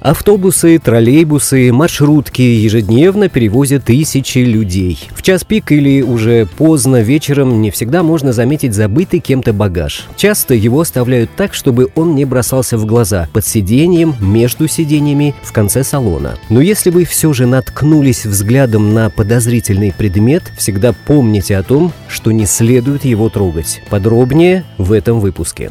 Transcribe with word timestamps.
Автобусы, 0.00 0.78
троллейбусы, 0.78 1.70
маршрутки 1.72 2.40
ежедневно 2.40 3.28
перевозят 3.28 3.84
тысячи 3.84 4.38
людей. 4.38 4.98
В 5.14 5.20
час 5.20 5.44
пик 5.44 5.72
или 5.72 6.00
уже 6.00 6.48
поздно 6.56 7.02
вечером 7.02 7.60
не 7.60 7.70
всегда 7.70 8.02
можно 8.02 8.32
заметить 8.32 8.72
забытый 8.72 9.20
кем-то 9.20 9.52
багаж. 9.52 10.06
Часто 10.16 10.54
его 10.54 10.80
оставляют 10.80 11.30
так, 11.36 11.52
чтобы 11.52 11.90
он 11.96 12.14
не 12.14 12.24
бросался 12.24 12.78
в 12.78 12.86
глаза, 12.86 13.28
под 13.34 13.44
сиденьем, 13.44 14.14
между 14.20 14.68
сиденьями, 14.68 15.34
в 15.42 15.52
конце 15.52 15.84
салона. 15.84 16.38
Но 16.48 16.62
если 16.62 16.88
вы 16.88 17.04
все 17.04 17.34
же 17.34 17.46
наткнулись 17.46 18.24
взглядом 18.24 18.94
на 18.94 19.10
подозрительный 19.10 19.92
предмет, 19.92 20.44
всегда 20.56 20.94
помните 20.94 21.58
о 21.58 21.62
том, 21.62 21.92
что 22.08 22.30
не 22.30 22.46
следует 22.46 23.04
его 23.04 23.28
трогать. 23.28 23.82
Подробнее 23.90 24.64
в 24.78 24.92
этом 24.92 25.20
выпуске. 25.20 25.70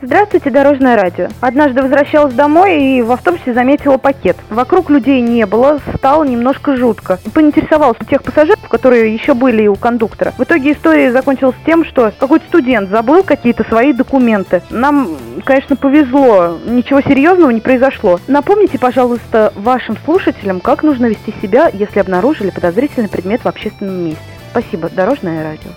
Здравствуйте, 0.00 0.50
Дорожное 0.50 0.96
радио. 0.96 1.26
Однажды 1.40 1.82
возвращалась 1.82 2.32
домой 2.32 2.80
и 2.82 3.02
в 3.02 3.10
автобусе 3.10 3.52
заметила 3.52 3.98
пакет. 3.98 4.36
Вокруг 4.48 4.90
людей 4.90 5.20
не 5.20 5.44
было, 5.44 5.80
стало 5.96 6.22
немножко 6.22 6.76
жутко. 6.76 7.18
Поинтересовалась 7.34 7.96
у 8.00 8.04
тех 8.04 8.22
пассажиров, 8.22 8.60
которые 8.68 9.12
еще 9.12 9.34
были 9.34 9.66
у 9.66 9.74
кондуктора. 9.74 10.32
В 10.38 10.44
итоге 10.44 10.72
история 10.72 11.10
закончилась 11.10 11.56
тем, 11.66 11.84
что 11.84 12.12
какой-то 12.16 12.46
студент 12.46 12.90
забыл 12.90 13.24
какие-то 13.24 13.64
свои 13.64 13.92
документы. 13.92 14.62
Нам, 14.70 15.16
конечно, 15.44 15.74
повезло, 15.74 16.58
ничего 16.64 17.00
серьезного 17.00 17.50
не 17.50 17.60
произошло. 17.60 18.20
Напомните, 18.28 18.78
пожалуйста, 18.78 19.52
вашим 19.56 19.96
слушателям, 20.04 20.60
как 20.60 20.84
нужно 20.84 21.06
вести 21.06 21.34
себя, 21.42 21.70
если 21.72 21.98
обнаружили 21.98 22.50
подозрительный 22.50 23.08
предмет 23.08 23.42
в 23.42 23.48
общественном 23.48 24.04
месте. 24.04 24.22
Спасибо, 24.52 24.88
Дорожное 24.90 25.42
радио. 25.42 25.70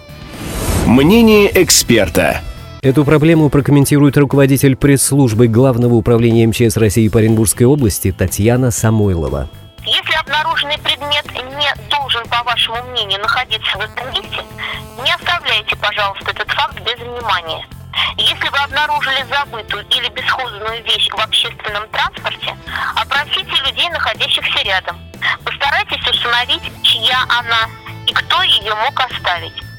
Мнение 0.85 1.50
эксперта. 1.63 2.41
Эту 2.82 3.06
проблему 3.06 3.52
прокомментирует 3.52 4.18
руководитель 4.18 4.76
пресс-службы 4.76 5.48
Главного 5.48 5.94
управления 5.94 6.48
МЧС 6.48 6.78
России 6.78 7.10
по 7.10 7.20
Оренбургской 7.20 7.68
области 7.68 8.12
Татьяна 8.12 8.72
Самойлова. 8.72 9.48
Если 9.86 10.16
обнаруженный 10.16 10.80
предмет 10.80 11.26
не 11.32 11.90
должен, 11.92 12.28
по 12.28 12.42
вашему 12.42 12.82
мнению, 12.90 13.20
находиться 13.20 13.78
в 13.78 13.82
этом 13.82 14.09
месте, 14.09 14.42
не 15.04 15.14
оставляйте, 15.14 15.76
пожалуйста, 15.76 16.32
этот 16.32 16.50
факт 16.50 16.76
без 16.82 16.98
внимания. 16.98 17.64
Если 18.18 18.50
вы 18.50 18.58
обнаружили 18.58 19.28
забытую 19.30 19.86
или 19.92 20.09
бесхозную 20.09 20.84
вещь 20.84 21.08
в 21.12 21.20
общественном 21.20 21.88
транспорте, 21.90 22.56
опросите 22.96 23.54
людей, 23.64 23.90
находящихся 23.90 24.64
рядом. 24.64 24.98
Постарайтесь 25.46 26.02
установить, 26.09 26.64
чья 26.82 27.26
она 27.30 27.70
и 28.08 28.12
кто 28.14 28.42
ее 28.42 28.74
мог 28.74 29.00
оставить. 29.00 29.70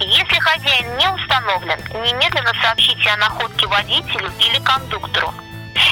Если 0.00 0.38
хозяин 0.38 0.96
не 0.96 1.08
установлен, 1.08 1.78
немедленно 2.04 2.52
сообщите 2.62 3.10
о 3.10 3.16
находке 3.16 3.66
водителю 3.66 4.30
или 4.38 4.58
кондуктору. 4.60 5.32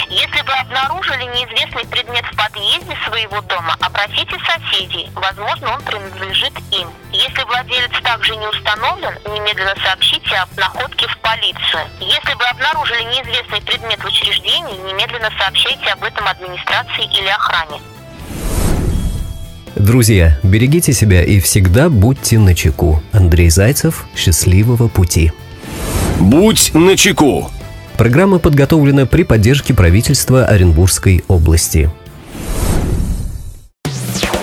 Если 0.09 0.43
вы 0.43 0.53
обнаружили 0.55 1.25
неизвестный 1.25 1.87
предмет 1.87 2.25
в 2.27 2.37
подъезде 2.37 2.97
своего 3.07 3.41
дома, 3.43 3.77
обратите 3.81 4.37
соседей, 4.41 5.09
возможно, 5.15 5.75
он 5.75 5.83
принадлежит 5.83 6.53
им. 6.73 6.91
Если 7.13 7.43
владелец 7.45 7.93
также 8.03 8.37
не 8.37 8.47
установлен, 8.49 9.15
немедленно 9.27 9.75
сообщите 9.83 10.37
о 10.37 10.49
находке 10.59 11.07
в 11.07 11.19
полицию. 11.19 11.89
Если 12.01 12.35
вы 12.35 12.45
обнаружили 12.45 13.03
неизвестный 13.05 13.63
предмет 13.63 14.03
в 14.03 14.07
учреждении, 14.07 14.77
немедленно 14.89 15.31
сообщайте 15.39 15.91
об 15.91 16.03
этом 16.03 16.27
администрации 16.27 17.05
или 17.05 17.29
охране. 17.29 17.81
Друзья, 19.77 20.39
берегите 20.43 20.93
себя 20.93 21.23
и 21.23 21.39
всегда 21.39 21.89
будьте 21.89 22.39
начеку. 22.39 23.03
Андрей 23.13 23.51
Зайцев, 23.51 24.07
счастливого 24.17 24.89
пути. 24.89 25.33
Будь 26.19 26.73
начеку. 26.75 27.51
Программа 27.97 28.39
подготовлена 28.39 29.07
при 29.07 29.23
поддержке 29.23 29.75
правительства 29.75 30.45
Оренбургской 30.45 31.25
области. 31.29 31.91